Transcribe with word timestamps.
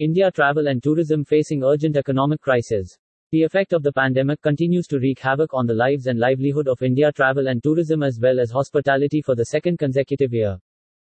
India 0.00 0.28
travel 0.28 0.66
and 0.66 0.82
tourism 0.82 1.24
facing 1.24 1.62
urgent 1.62 1.96
economic 1.96 2.40
crisis. 2.40 2.98
The 3.30 3.44
effect 3.44 3.72
of 3.72 3.84
the 3.84 3.92
pandemic 3.92 4.42
continues 4.42 4.88
to 4.88 4.98
wreak 4.98 5.20
havoc 5.20 5.54
on 5.54 5.68
the 5.68 5.74
lives 5.74 6.08
and 6.08 6.18
livelihood 6.18 6.66
of 6.66 6.82
India 6.82 7.12
travel 7.12 7.46
and 7.46 7.62
tourism 7.62 8.02
as 8.02 8.18
well 8.18 8.40
as 8.40 8.50
hospitality 8.50 9.22
for 9.22 9.36
the 9.36 9.44
second 9.44 9.78
consecutive 9.78 10.32
year. 10.32 10.58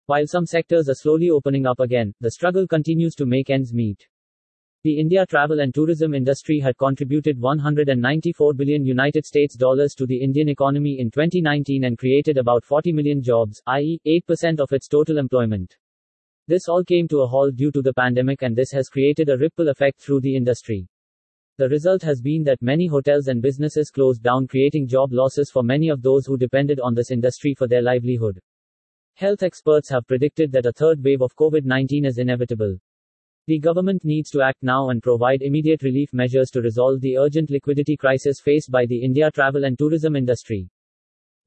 While 0.06 0.26
some 0.26 0.44
sectors 0.44 0.88
are 0.88 0.96
slowly 0.96 1.30
opening 1.30 1.66
up 1.66 1.78
again, 1.78 2.14
the 2.20 2.32
struggle 2.32 2.66
continues 2.66 3.14
to 3.14 3.26
make 3.26 3.48
ends 3.48 3.72
meet. 3.72 4.08
The 4.82 4.98
India 4.98 5.24
travel 5.24 5.60
and 5.60 5.72
tourism 5.72 6.12
industry 6.12 6.58
had 6.58 6.76
contributed 6.76 7.40
194 7.40 8.54
billion 8.54 8.84
United 8.84 9.24
States 9.24 9.54
dollars 9.54 9.94
to 9.94 10.04
the 10.04 10.20
Indian 10.20 10.48
economy 10.48 10.98
in 10.98 11.12
2019 11.12 11.84
and 11.84 11.96
created 11.96 12.38
about 12.38 12.64
40 12.64 12.92
million 12.92 13.22
jobs, 13.22 13.62
i.e., 13.68 14.00
8% 14.28 14.58
of 14.58 14.72
its 14.72 14.88
total 14.88 15.18
employment. 15.18 15.76
This 16.46 16.68
all 16.68 16.84
came 16.84 17.08
to 17.08 17.20
a 17.20 17.26
halt 17.26 17.56
due 17.56 17.72
to 17.72 17.80
the 17.80 17.94
pandemic 17.94 18.42
and 18.42 18.54
this 18.54 18.70
has 18.72 18.90
created 18.90 19.30
a 19.30 19.38
ripple 19.38 19.68
effect 19.68 20.00
through 20.00 20.20
the 20.20 20.36
industry. 20.36 20.86
The 21.56 21.68
result 21.68 22.02
has 22.02 22.20
been 22.20 22.44
that 22.44 22.60
many 22.60 22.86
hotels 22.86 23.28
and 23.28 23.40
businesses 23.40 23.90
closed 23.90 24.22
down, 24.22 24.46
creating 24.46 24.88
job 24.88 25.12
losses 25.12 25.50
for 25.50 25.62
many 25.62 25.88
of 25.88 26.02
those 26.02 26.26
who 26.26 26.36
depended 26.36 26.80
on 26.80 26.94
this 26.94 27.10
industry 27.10 27.54
for 27.54 27.66
their 27.66 27.80
livelihood. 27.80 28.40
Health 29.14 29.42
experts 29.42 29.88
have 29.88 30.06
predicted 30.06 30.52
that 30.52 30.66
a 30.66 30.72
third 30.72 31.02
wave 31.02 31.22
of 31.22 31.34
COVID 31.36 31.64
19 31.64 32.04
is 32.04 32.18
inevitable. 32.18 32.76
The 33.46 33.58
government 33.60 34.04
needs 34.04 34.30
to 34.30 34.42
act 34.42 34.62
now 34.62 34.90
and 34.90 35.02
provide 35.02 35.42
immediate 35.42 35.82
relief 35.82 36.12
measures 36.12 36.50
to 36.50 36.60
resolve 36.60 37.00
the 37.00 37.16
urgent 37.16 37.50
liquidity 37.50 37.96
crisis 37.96 38.40
faced 38.40 38.70
by 38.70 38.84
the 38.84 39.02
India 39.02 39.30
travel 39.30 39.64
and 39.64 39.78
tourism 39.78 40.16
industry. 40.16 40.68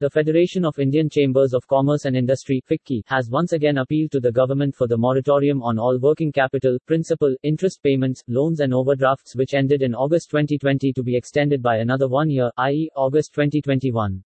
The 0.00 0.08
Federation 0.08 0.64
of 0.64 0.78
Indian 0.78 1.10
Chambers 1.10 1.52
of 1.52 1.66
Commerce 1.66 2.04
and 2.04 2.16
Industry 2.16 2.62
FICCI, 2.70 3.02
has 3.06 3.30
once 3.30 3.52
again 3.52 3.78
appealed 3.78 4.12
to 4.12 4.20
the 4.20 4.30
government 4.30 4.76
for 4.76 4.86
the 4.86 4.96
moratorium 4.96 5.60
on 5.60 5.76
all 5.76 5.98
working 5.98 6.30
capital, 6.30 6.78
principal, 6.86 7.34
interest 7.42 7.82
payments, 7.82 8.22
loans 8.28 8.60
and 8.60 8.72
overdrafts 8.72 9.34
which 9.34 9.54
ended 9.54 9.82
in 9.82 9.96
August 9.96 10.30
2020 10.30 10.92
to 10.92 11.02
be 11.02 11.16
extended 11.16 11.60
by 11.60 11.78
another 11.78 12.06
one 12.06 12.30
year, 12.30 12.48
i.e., 12.58 12.88
August 12.94 13.34
2021. 13.34 14.22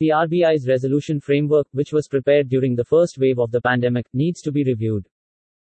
The 0.00 0.08
RBI's 0.10 0.68
resolution 0.68 1.18
framework, 1.18 1.66
which 1.72 1.94
was 1.94 2.06
prepared 2.06 2.50
during 2.50 2.76
the 2.76 2.84
first 2.84 3.16
wave 3.16 3.38
of 3.38 3.50
the 3.50 3.62
pandemic, 3.62 4.04
needs 4.12 4.42
to 4.42 4.52
be 4.52 4.64
reviewed. 4.64 5.08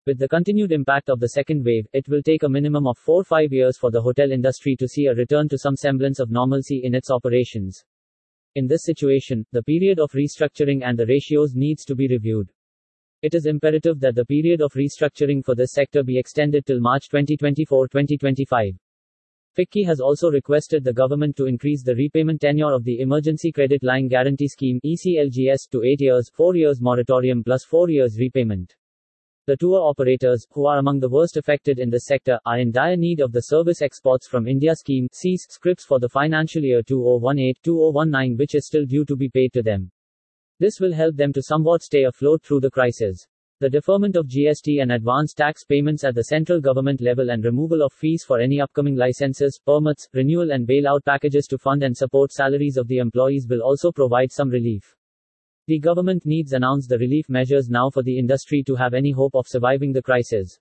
With 0.06 0.20
the 0.20 0.28
continued 0.28 0.70
impact 0.70 1.10
of 1.10 1.18
the 1.18 1.30
second 1.30 1.64
wave, 1.64 1.88
it 1.92 2.08
will 2.08 2.22
take 2.22 2.44
a 2.44 2.48
minimum 2.48 2.86
of 2.86 2.96
4-5 2.96 3.50
years 3.50 3.76
for 3.76 3.90
the 3.90 4.02
hotel 4.02 4.30
industry 4.30 4.76
to 4.76 4.86
see 4.86 5.06
a 5.06 5.14
return 5.16 5.48
to 5.48 5.58
some 5.58 5.74
semblance 5.74 6.20
of 6.20 6.30
normalcy 6.30 6.82
in 6.84 6.94
its 6.94 7.10
operations. 7.10 7.84
In 8.56 8.66
this 8.66 8.84
situation, 8.84 9.44
the 9.52 9.62
period 9.62 9.98
of 10.00 10.12
restructuring 10.12 10.80
and 10.82 10.98
the 10.98 11.04
ratios 11.04 11.54
needs 11.54 11.84
to 11.84 11.94
be 11.94 12.08
reviewed. 12.08 12.50
It 13.20 13.34
is 13.34 13.44
imperative 13.44 14.00
that 14.00 14.14
the 14.14 14.24
period 14.24 14.62
of 14.62 14.72
restructuring 14.72 15.44
for 15.44 15.54
this 15.54 15.74
sector 15.74 16.02
be 16.02 16.18
extended 16.18 16.64
till 16.64 16.80
March 16.80 17.10
2024-2025. 17.10 18.78
FICCI 19.58 19.84
has 19.84 20.00
also 20.00 20.30
requested 20.30 20.84
the 20.84 20.94
government 20.94 21.36
to 21.36 21.44
increase 21.44 21.82
the 21.82 21.94
repayment 21.96 22.40
tenure 22.40 22.72
of 22.72 22.82
the 22.82 23.00
Emergency 23.00 23.52
Credit 23.52 23.82
Line 23.82 24.08
Guarantee 24.08 24.48
Scheme 24.48 24.80
ECLGS 24.82 25.68
to 25.70 25.82
8 25.82 26.00
years, 26.00 26.30
4 26.30 26.56
years 26.56 26.80
moratorium 26.80 27.44
plus 27.44 27.62
4 27.62 27.90
years 27.90 28.16
repayment. 28.18 28.74
The 29.46 29.56
tour 29.56 29.78
operators, 29.78 30.44
who 30.50 30.66
are 30.66 30.78
among 30.78 30.98
the 30.98 31.08
worst 31.08 31.36
affected 31.36 31.78
in 31.78 31.88
this 31.88 32.06
sector, 32.06 32.40
are 32.44 32.58
in 32.58 32.72
dire 32.72 32.96
need 32.96 33.20
of 33.20 33.30
the 33.30 33.42
Service 33.42 33.80
Exports 33.80 34.26
from 34.26 34.48
India 34.48 34.74
scheme 34.74 35.06
(SEIS) 35.12 35.46
scrips 35.48 35.84
for 35.84 36.00
the 36.00 36.08
financial 36.08 36.64
year 36.64 36.82
2018-2019 36.82 38.38
which 38.38 38.56
is 38.56 38.66
still 38.66 38.84
due 38.84 39.04
to 39.04 39.14
be 39.14 39.28
paid 39.28 39.52
to 39.52 39.62
them. 39.62 39.92
This 40.58 40.80
will 40.80 40.92
help 40.92 41.14
them 41.14 41.32
to 41.32 41.44
somewhat 41.44 41.84
stay 41.84 42.06
afloat 42.06 42.42
through 42.42 42.58
the 42.58 42.72
crisis. 42.72 43.24
The 43.60 43.70
deferment 43.70 44.16
of 44.16 44.26
GST 44.26 44.82
and 44.82 44.90
advance 44.90 45.32
tax 45.32 45.62
payments 45.62 46.02
at 46.02 46.16
the 46.16 46.24
central 46.24 46.60
government 46.60 47.00
level 47.00 47.30
and 47.30 47.44
removal 47.44 47.82
of 47.82 47.92
fees 47.92 48.24
for 48.26 48.40
any 48.40 48.60
upcoming 48.60 48.96
licenses, 48.96 49.60
permits, 49.64 50.08
renewal 50.12 50.50
and 50.50 50.66
bailout 50.66 51.04
packages 51.04 51.46
to 51.50 51.58
fund 51.58 51.84
and 51.84 51.96
support 51.96 52.32
salaries 52.32 52.76
of 52.76 52.88
the 52.88 52.98
employees 52.98 53.46
will 53.48 53.62
also 53.62 53.92
provide 53.92 54.32
some 54.32 54.50
relief. 54.50 54.95
The 55.68 55.80
government 55.80 56.24
needs 56.24 56.52
announce 56.52 56.86
the 56.86 56.96
relief 56.96 57.28
measures 57.28 57.68
now 57.68 57.90
for 57.90 58.04
the 58.04 58.16
industry 58.16 58.62
to 58.68 58.76
have 58.76 58.94
any 58.94 59.10
hope 59.10 59.34
of 59.34 59.48
surviving 59.48 59.92
the 59.92 60.00
crisis. 60.00 60.60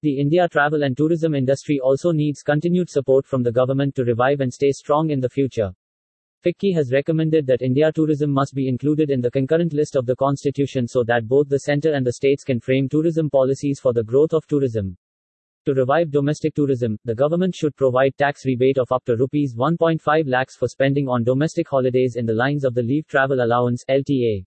The 0.00 0.18
India 0.18 0.48
travel 0.48 0.84
and 0.84 0.96
tourism 0.96 1.34
industry 1.34 1.78
also 1.80 2.12
needs 2.12 2.42
continued 2.42 2.88
support 2.88 3.26
from 3.26 3.42
the 3.42 3.52
government 3.52 3.94
to 3.96 4.04
revive 4.04 4.40
and 4.40 4.50
stay 4.50 4.72
strong 4.72 5.10
in 5.10 5.20
the 5.20 5.28
future. 5.28 5.74
FICCI 6.46 6.74
has 6.74 6.92
recommended 6.92 7.46
that 7.46 7.60
India 7.60 7.92
tourism 7.92 8.30
must 8.30 8.54
be 8.54 8.68
included 8.68 9.10
in 9.10 9.20
the 9.20 9.30
concurrent 9.30 9.74
list 9.74 9.96
of 9.96 10.06
the 10.06 10.16
constitution 10.16 10.88
so 10.88 11.04
that 11.04 11.28
both 11.28 11.50
the 11.50 11.60
center 11.60 11.92
and 11.92 12.06
the 12.06 12.14
states 12.14 12.42
can 12.42 12.58
frame 12.58 12.88
tourism 12.88 13.28
policies 13.28 13.80
for 13.80 13.92
the 13.92 14.02
growth 14.02 14.32
of 14.32 14.46
tourism. 14.46 14.96
To 15.64 15.74
revive 15.74 16.10
domestic 16.10 16.56
tourism, 16.56 16.98
the 17.04 17.14
government 17.14 17.54
should 17.54 17.76
provide 17.76 18.16
tax 18.16 18.44
rebate 18.44 18.78
of 18.78 18.90
up 18.90 19.04
to 19.04 19.14
rupees 19.14 19.54
1.5 19.54 20.26
lakhs 20.26 20.56
for 20.56 20.66
spending 20.66 21.06
on 21.06 21.22
domestic 21.22 21.68
holidays 21.68 22.16
in 22.16 22.26
the 22.26 22.34
lines 22.34 22.64
of 22.64 22.74
the 22.74 22.82
Leave 22.82 23.06
Travel 23.06 23.44
Allowance 23.44 23.84
LTA. 23.88 24.44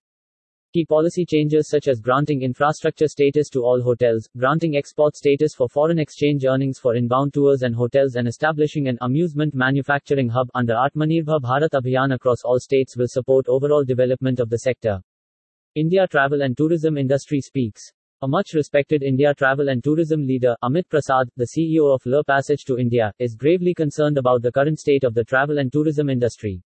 Key 0.74 0.84
policy 0.84 1.24
changes 1.24 1.70
such 1.70 1.88
as 1.88 2.00
granting 2.00 2.42
infrastructure 2.42 3.08
status 3.08 3.48
to 3.48 3.62
all 3.62 3.80
hotels, 3.80 4.28
granting 4.36 4.76
export 4.76 5.16
status 5.16 5.54
for 5.54 5.70
foreign 5.70 5.98
exchange 5.98 6.44
earnings 6.44 6.78
for 6.78 6.96
inbound 6.96 7.32
tours 7.32 7.62
and 7.62 7.74
hotels 7.74 8.16
and 8.16 8.28
establishing 8.28 8.86
an 8.86 8.98
amusement 9.00 9.54
manufacturing 9.54 10.28
hub 10.28 10.50
under 10.54 10.74
Atmanirbhar 10.74 11.40
Bharat 11.40 11.70
Abhiyan 11.72 12.14
across 12.14 12.42
all 12.44 12.60
states 12.60 12.94
will 12.94 13.08
support 13.08 13.46
overall 13.48 13.84
development 13.84 14.38
of 14.38 14.50
the 14.50 14.58
sector. 14.58 15.00
India 15.74 16.06
Travel 16.06 16.42
and 16.42 16.58
Tourism 16.58 16.98
Industry 16.98 17.40
speaks. 17.40 17.90
A 18.22 18.26
much 18.26 18.54
respected 18.54 19.02
India 19.02 19.34
travel 19.34 19.68
and 19.68 19.84
tourism 19.84 20.26
leader, 20.26 20.56
Amit 20.64 20.88
Prasad, 20.88 21.28
the 21.36 21.48
CEO 21.54 21.94
of 21.94 22.00
Le 22.06 22.24
Passage 22.24 22.64
to 22.64 22.78
India, 22.78 23.12
is 23.18 23.34
gravely 23.34 23.74
concerned 23.74 24.16
about 24.16 24.40
the 24.40 24.50
current 24.50 24.78
state 24.78 25.04
of 25.04 25.12
the 25.12 25.22
travel 25.22 25.58
and 25.58 25.70
tourism 25.70 26.08
industry. 26.08 26.62